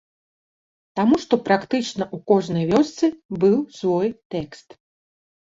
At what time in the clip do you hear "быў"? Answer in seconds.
3.45-3.57